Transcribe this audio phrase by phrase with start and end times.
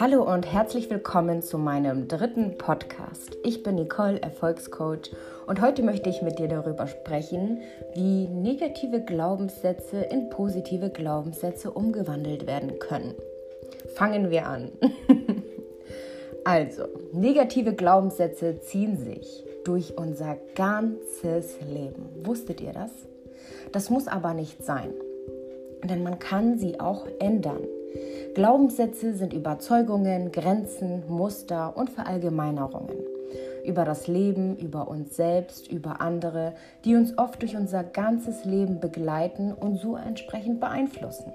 [0.00, 3.36] Hallo und herzlich willkommen zu meinem dritten Podcast.
[3.44, 5.12] Ich bin Nicole, Erfolgscoach
[5.46, 7.60] und heute möchte ich mit dir darüber sprechen,
[7.94, 13.14] wie negative Glaubenssätze in positive Glaubenssätze umgewandelt werden können.
[13.94, 14.72] Fangen wir an.
[16.44, 22.08] also, negative Glaubenssätze ziehen sich durch unser ganzes Leben.
[22.24, 22.90] Wusstet ihr das?
[23.72, 24.90] Das muss aber nicht sein,
[25.84, 27.60] denn man kann sie auch ändern.
[28.34, 32.96] Glaubenssätze sind Überzeugungen, Grenzen, Muster und Verallgemeinerungen
[33.68, 38.80] über das Leben, über uns selbst, über andere, die uns oft durch unser ganzes Leben
[38.80, 41.32] begleiten und so entsprechend beeinflussen.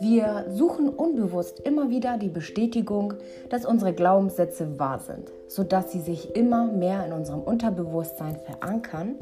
[0.00, 3.12] Wir suchen unbewusst immer wieder die Bestätigung,
[3.50, 9.16] dass unsere Glaubenssätze wahr sind, sodass sie sich immer mehr in unserem Unterbewusstsein verankern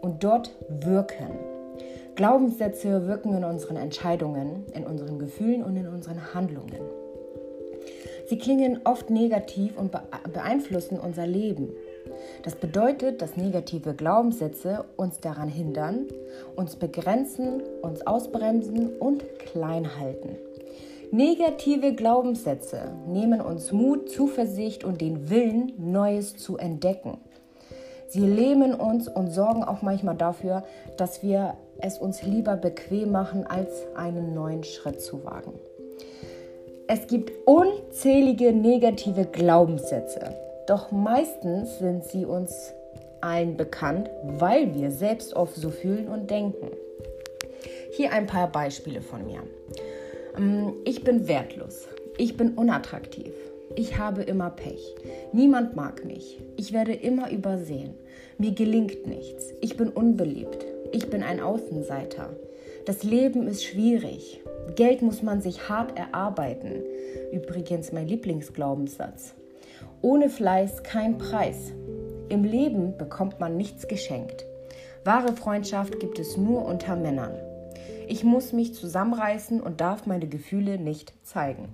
[0.00, 1.51] und dort wirken.
[2.14, 6.80] Glaubenssätze wirken in unseren Entscheidungen, in unseren Gefühlen und in unseren Handlungen.
[8.26, 9.92] Sie klingen oft negativ und
[10.32, 11.70] beeinflussen unser Leben.
[12.42, 16.06] Das bedeutet, dass negative Glaubenssätze uns daran hindern,
[16.56, 20.36] uns begrenzen, uns ausbremsen und klein halten.
[21.10, 27.18] Negative Glaubenssätze nehmen uns Mut, Zuversicht und den Willen, Neues zu entdecken.
[28.12, 30.64] Sie lähmen uns und sorgen auch manchmal dafür,
[30.98, 35.54] dass wir es uns lieber bequem machen, als einen neuen Schritt zu wagen.
[36.88, 42.74] Es gibt unzählige negative Glaubenssätze, doch meistens sind sie uns
[43.22, 46.66] allen bekannt, weil wir selbst oft so fühlen und denken.
[47.92, 49.40] Hier ein paar Beispiele von mir.
[50.36, 51.88] Ähm, ich bin wertlos.
[52.18, 53.32] Ich bin unattraktiv.
[53.74, 54.94] Ich habe immer Pech.
[55.32, 56.42] Niemand mag mich.
[56.56, 57.94] Ich werde immer übersehen.
[58.36, 59.52] Mir gelingt nichts.
[59.60, 60.66] Ich bin unbeliebt.
[60.92, 62.36] Ich bin ein Außenseiter.
[62.84, 64.40] Das Leben ist schwierig.
[64.76, 66.82] Geld muss man sich hart erarbeiten.
[67.32, 69.34] Übrigens mein Lieblingsglaubenssatz.
[70.02, 71.72] Ohne Fleiß kein Preis.
[72.28, 74.44] Im Leben bekommt man nichts geschenkt.
[75.04, 77.32] Wahre Freundschaft gibt es nur unter Männern.
[78.06, 81.68] Ich muss mich zusammenreißen und darf meine Gefühle nicht zeigen.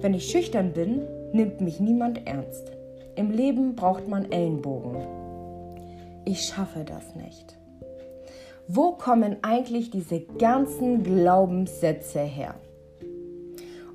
[0.00, 1.02] Wenn ich schüchtern bin,
[1.32, 2.72] nimmt mich niemand ernst.
[3.16, 4.96] Im Leben braucht man Ellenbogen.
[6.24, 7.56] Ich schaffe das nicht.
[8.66, 12.54] Wo kommen eigentlich diese ganzen Glaubenssätze her?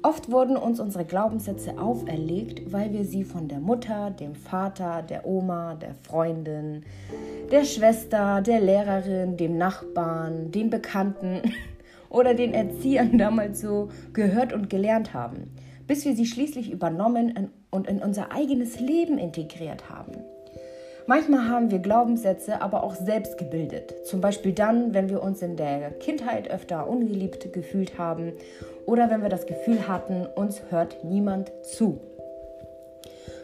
[0.02, 5.26] Oft wurden uns unsere Glaubenssätze auferlegt, weil wir sie von der Mutter, dem Vater, der
[5.26, 6.84] Oma, der Freundin,
[7.52, 11.42] der Schwester, der Lehrerin, dem Nachbarn, den Bekannten
[12.10, 15.52] oder den Erziehern damals so gehört und gelernt haben
[15.94, 20.14] bis wir sie schließlich übernommen und in unser eigenes Leben integriert haben.
[21.06, 23.94] Manchmal haben wir Glaubenssätze aber auch selbst gebildet.
[24.08, 28.34] Zum Beispiel dann, wenn wir uns in der Kindheit öfter ungeliebt gefühlt haben
[28.88, 32.00] oder wenn wir das Gefühl hatten, uns hört niemand zu.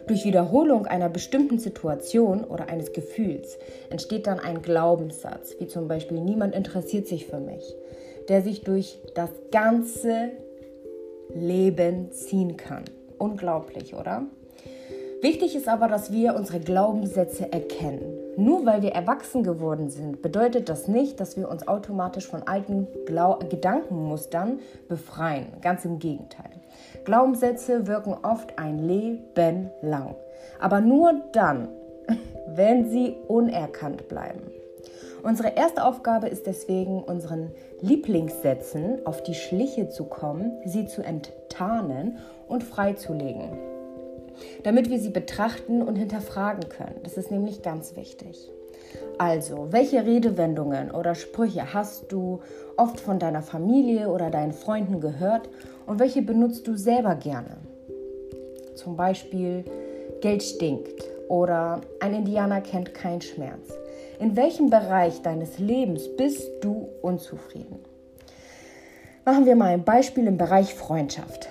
[0.08, 6.18] Durch Wiederholung einer bestimmten Situation oder eines Gefühls entsteht dann ein Glaubenssatz, wie zum Beispiel
[6.18, 7.76] niemand interessiert sich für mich,
[8.28, 10.32] der sich durch das ganze
[11.34, 12.84] Leben ziehen kann.
[13.18, 14.26] Unglaublich, oder?
[15.22, 18.18] Wichtig ist aber, dass wir unsere Glaubenssätze erkennen.
[18.38, 22.88] Nur weil wir erwachsen geworden sind, bedeutet das nicht, dass wir uns automatisch von alten
[23.04, 25.48] Glau Gedankenmustern befreien.
[25.60, 26.50] Ganz im Gegenteil.
[27.04, 30.14] Glaubenssätze wirken oft ein Leben lang.
[30.58, 31.68] Aber nur dann,
[32.46, 34.40] wenn sie unerkannt bleiben.
[35.22, 37.50] Unsere erste Aufgabe ist deswegen, unseren
[37.80, 43.58] Lieblingssätzen auf die Schliche zu kommen, sie zu enttarnen und freizulegen,
[44.62, 47.00] damit wir sie betrachten und hinterfragen können.
[47.02, 48.50] Das ist nämlich ganz wichtig.
[49.18, 52.40] Also, welche Redewendungen oder Sprüche hast du
[52.76, 55.48] oft von deiner Familie oder deinen Freunden gehört
[55.86, 57.58] und welche benutzt du selber gerne?
[58.74, 59.64] Zum Beispiel,
[60.22, 63.78] Geld stinkt oder ein Indianer kennt keinen Schmerz.
[64.20, 67.78] In welchem Bereich deines Lebens bist du unzufrieden?
[69.24, 71.48] Machen wir mal ein Beispiel im Bereich Freundschaft.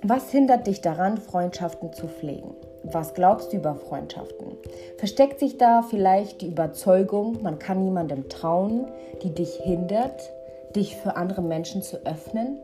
[0.00, 2.54] Was hindert dich daran, Freundschaften zu pflegen?
[2.84, 4.56] Was glaubst du über Freundschaften?
[4.98, 8.86] Versteckt sich da vielleicht die Überzeugung, man kann niemandem trauen,
[9.24, 10.30] die dich hindert,
[10.76, 12.60] dich für andere Menschen zu öffnen?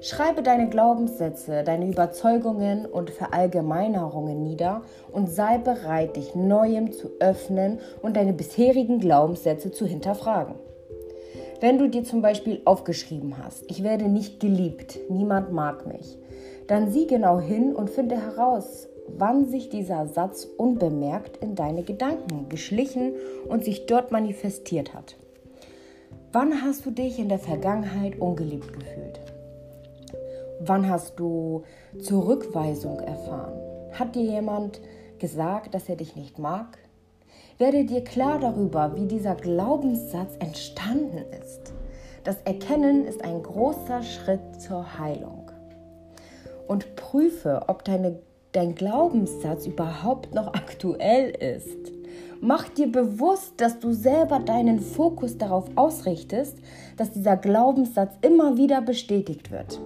[0.00, 4.82] Schreibe deine Glaubenssätze, deine Überzeugungen und Verallgemeinerungen nieder
[5.12, 10.54] und sei bereit, dich Neuem zu öffnen und deine bisherigen Glaubenssätze zu hinterfragen.
[11.60, 16.16] Wenn du dir zum Beispiel aufgeschrieben hast, ich werde nicht geliebt, niemand mag mich,
[16.68, 22.48] dann sieh genau hin und finde heraus, wann sich dieser Satz unbemerkt in deine Gedanken
[22.48, 23.14] geschlichen
[23.48, 25.16] und sich dort manifestiert hat.
[26.30, 29.18] Wann hast du dich in der Vergangenheit ungeliebt gefühlt?
[30.60, 31.62] Wann hast du
[32.00, 33.60] Zurückweisung erfahren?
[33.92, 34.80] Hat dir jemand
[35.20, 36.78] gesagt, dass er dich nicht mag?
[37.58, 41.72] Werde dir klar darüber, wie dieser Glaubenssatz entstanden ist.
[42.24, 45.50] Das Erkennen ist ein großer Schritt zur Heilung.
[46.66, 48.18] Und prüfe, ob deine,
[48.52, 51.92] dein Glaubenssatz überhaupt noch aktuell ist.
[52.40, 56.58] Mach dir bewusst, dass du selber deinen Fokus darauf ausrichtest,
[56.96, 59.80] dass dieser Glaubenssatz immer wieder bestätigt wird.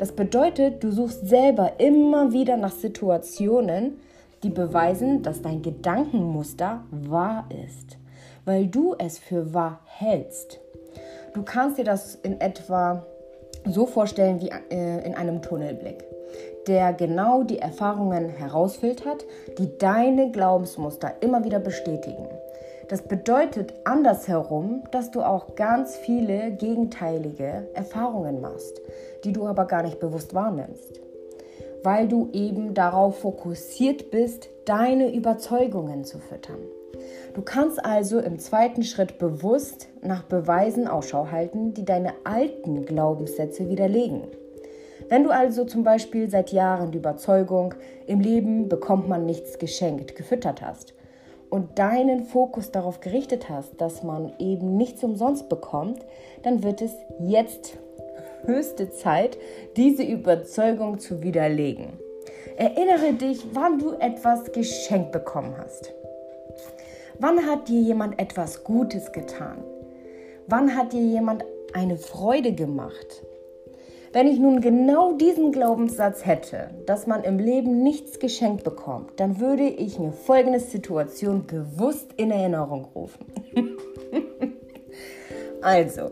[0.00, 4.00] Das bedeutet, du suchst selber immer wieder nach Situationen,
[4.42, 7.98] die beweisen, dass dein Gedankenmuster wahr ist,
[8.46, 10.58] weil du es für wahr hältst.
[11.34, 13.04] Du kannst dir das in etwa
[13.66, 16.02] so vorstellen wie äh, in einem Tunnelblick
[16.66, 19.24] der genau die Erfahrungen herausfiltert,
[19.58, 22.28] die deine Glaubensmuster immer wieder bestätigen.
[22.90, 28.80] Das bedeutet andersherum, dass du auch ganz viele gegenteilige Erfahrungen machst,
[29.22, 31.00] die du aber gar nicht bewusst wahrnimmst,
[31.84, 36.58] weil du eben darauf fokussiert bist, deine Überzeugungen zu füttern.
[37.34, 43.68] Du kannst also im zweiten Schritt bewusst nach Beweisen Ausschau halten, die deine alten Glaubenssätze
[43.68, 44.22] widerlegen.
[45.08, 47.74] Wenn du also zum Beispiel seit Jahren die Überzeugung,
[48.08, 50.94] im Leben bekommt man nichts geschenkt, gefüttert hast
[51.50, 56.06] und deinen Fokus darauf gerichtet hast, dass man eben nichts umsonst bekommt,
[56.42, 57.76] dann wird es jetzt
[58.44, 59.36] höchste Zeit,
[59.76, 61.98] diese Überzeugung zu widerlegen.
[62.56, 65.92] Erinnere dich, wann du etwas geschenkt bekommen hast.
[67.18, 69.62] Wann hat dir jemand etwas Gutes getan?
[70.46, 71.44] Wann hat dir jemand
[71.74, 73.24] eine Freude gemacht?
[74.12, 79.38] Wenn ich nun genau diesen Glaubenssatz hätte, dass man im Leben nichts geschenkt bekommt, dann
[79.38, 83.24] würde ich mir folgende Situation bewusst in Erinnerung rufen.
[85.62, 86.10] also,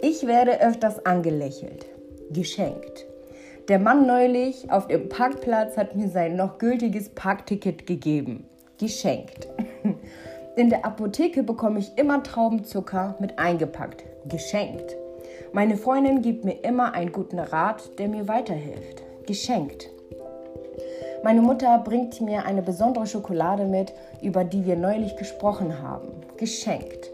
[0.00, 1.86] ich werde öfters angelächelt,
[2.30, 3.06] geschenkt.
[3.66, 8.44] Der Mann neulich auf dem Parkplatz hat mir sein noch gültiges Parkticket gegeben,
[8.78, 9.48] geschenkt.
[10.56, 14.96] In der Apotheke bekomme ich immer Traubenzucker mit eingepackt, geschenkt.
[15.52, 19.02] Meine Freundin gibt mir immer einen guten Rat, der mir weiterhilft.
[19.26, 19.90] Geschenkt.
[21.22, 23.92] Meine Mutter bringt mir eine besondere Schokolade mit,
[24.22, 26.08] über die wir neulich gesprochen haben.
[26.36, 27.10] Geschenkt.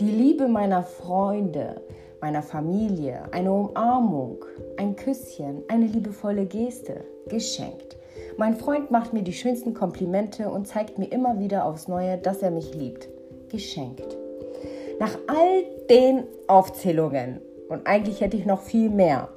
[0.00, 1.82] Die Liebe meiner Freunde,
[2.22, 4.44] meiner Familie, eine Umarmung,
[4.78, 7.04] ein Küsschen, eine liebevolle Geste.
[7.28, 7.96] Geschenkt.
[8.38, 12.42] Mein Freund macht mir die schönsten Komplimente und zeigt mir immer wieder aufs Neue, dass
[12.42, 13.08] er mich liebt.
[13.50, 14.16] Geschenkt.
[14.98, 17.40] Nach all den Aufzählungen
[17.70, 19.28] und eigentlich hätte ich noch viel mehr,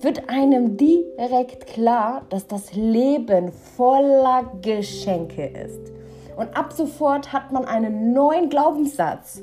[0.00, 5.92] wird einem direkt klar, dass das Leben voller Geschenke ist.
[6.36, 9.40] Und ab sofort hat man einen neuen Glaubenssatz.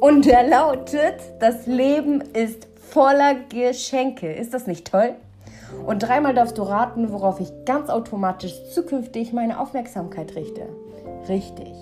[0.00, 4.32] Und der lautet, das Leben ist voller Geschenke.
[4.32, 5.14] Ist das nicht toll?
[5.86, 10.66] Und dreimal darfst du raten, worauf ich ganz automatisch zukünftig meine Aufmerksamkeit richte.
[11.28, 11.72] Richtig.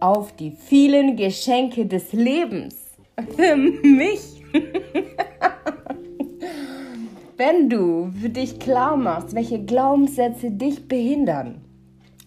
[0.00, 2.76] Auf die vielen Geschenke des Lebens.
[3.36, 4.41] Für mich
[7.36, 11.62] Wenn du für dich klar machst, welche Glaubenssätze dich behindern,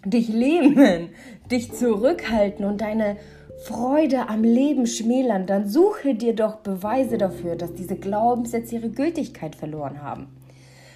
[0.04, 1.10] dich lähmen,
[1.52, 3.18] dich zurückhalten und deine
[3.64, 9.56] Freude am Leben schmälern, dann suche dir doch Beweise dafür, dass diese Glaubenssätze ihre Gültigkeit
[9.56, 10.28] verloren haben.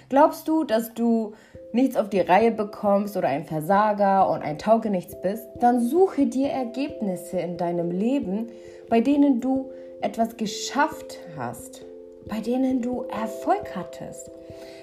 [0.08, 1.34] Glaubst du, dass du
[1.72, 6.48] nichts auf die Reihe bekommst oder ein Versager und ein Taugenichts bist, dann suche dir
[6.48, 8.48] Ergebnisse in deinem Leben,
[8.88, 11.84] bei denen du etwas geschafft hast,
[12.26, 14.30] bei denen du Erfolg hattest.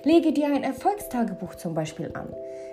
[0.03, 2.29] Lege dir ein Erfolgstagebuch zum Beispiel an,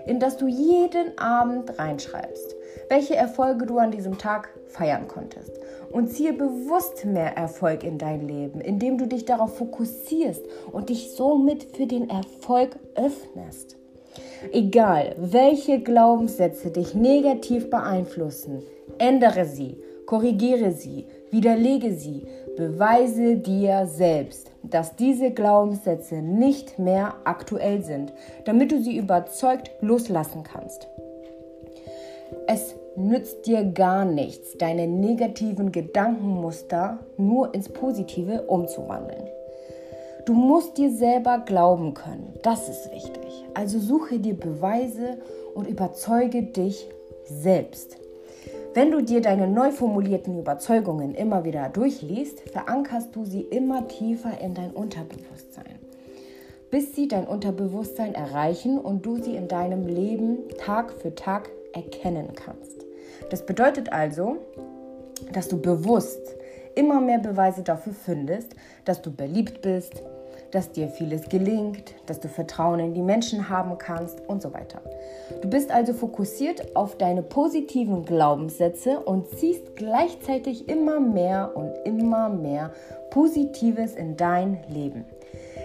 [0.07, 2.55] in das du jeden Abend reinschreibst,
[2.89, 5.59] welche Erfolge du an diesem Tag feiern konntest.
[5.91, 11.13] Und ziehe bewusst mehr Erfolg in dein Leben, indem du dich darauf fokussierst und dich
[11.13, 13.77] somit für den Erfolg öffnest.
[14.53, 18.63] Egal, welche Glaubenssätze dich negativ beeinflussen,
[18.99, 27.83] ändere sie, korrigiere sie, widerlege sie, beweise dir selbst, dass diese Glaubenssätze nicht mehr aktuell
[27.83, 28.13] sind,
[28.45, 30.89] damit du sie überzeugt loslassen kannst.
[32.47, 39.25] Es nützt dir gar nichts, deine negativen Gedankenmuster nur ins Positive umzuwandeln.
[40.27, 43.45] Du musst dir selber glauben können, das ist wichtig.
[43.53, 45.19] Also suche dir Beweise
[45.55, 46.89] und überzeuge dich
[47.27, 47.99] selbst.
[48.73, 54.41] Wenn du dir deine neu formulierten Überzeugungen immer wieder durchliest, verankerst du sie immer tiefer
[54.41, 55.79] in dein Unterbewusstsein,
[56.71, 62.33] bis sie dein Unterbewusstsein erreichen und du sie in deinem Leben Tag für Tag erkennen
[62.35, 62.87] kannst.
[63.29, 64.39] Das bedeutet also,
[65.35, 66.35] dass du bewusst
[66.75, 70.03] immer mehr Beweise dafür findest, dass du beliebt bist,
[70.55, 74.81] dass dir vieles gelingt, dass du Vertrauen in die Menschen haben kannst und so weiter.
[75.43, 82.29] Du bist also fokussiert auf deine positiven Glaubenssätze und ziehst gleichzeitig immer mehr und immer
[82.29, 82.73] mehr
[83.11, 85.05] Positives in dein Leben.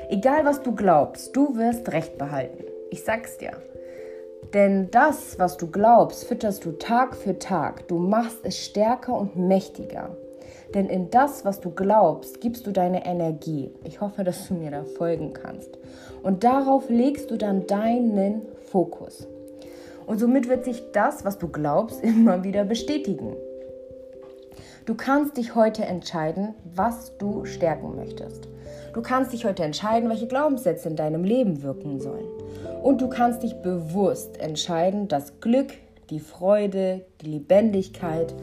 [0.09, 2.63] Egal was du glaubst, du wirst Recht behalten.
[2.89, 3.51] Ich sag's dir.
[4.53, 7.87] Denn das, was du glaubst, fütterst du Tag für Tag.
[7.87, 10.15] Du machst es stärker und mächtiger.
[10.73, 13.71] Denn in das, was du glaubst, gibst du deine Energie.
[13.83, 15.77] Ich hoffe, dass du mir da folgen kannst.
[16.21, 19.27] Und darauf legst du dann deinen Fokus.
[20.05, 23.35] Und somit wird sich das, was du glaubst, immer wieder bestätigen.
[24.85, 28.47] Du kannst dich heute entscheiden, was du stärken möchtest.
[28.93, 32.25] Du kannst dich heute entscheiden, welche Glaubenssätze in deinem Leben wirken sollen.
[32.81, 35.73] Und du kannst dich bewusst entscheiden, dass Glück,
[36.09, 38.33] die Freude, die Lebendigkeit,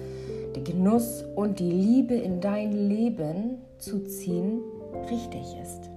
[0.56, 4.62] der Genuss und die Liebe in dein Leben zu ziehen
[5.10, 5.90] richtig ist.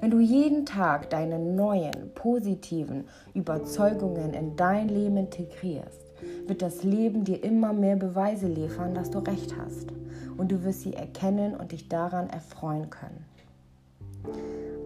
[0.00, 3.04] Wenn du jeden Tag deine neuen, positiven
[3.34, 6.14] Überzeugungen in dein Leben integrierst,
[6.46, 9.88] wird das Leben dir immer mehr Beweise liefern, dass du recht hast.
[10.38, 13.24] Und du wirst sie erkennen und dich daran erfreuen können.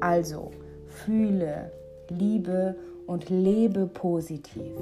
[0.01, 0.51] Also,
[0.87, 1.71] fühle
[2.09, 2.77] Liebe
[3.11, 4.73] und lebe positiv.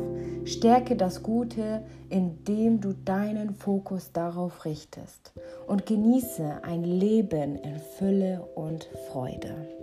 [0.44, 5.32] Stärke das Gute, indem du deinen Fokus darauf richtest
[5.66, 9.77] und genieße ein Leben in Fülle und Freude.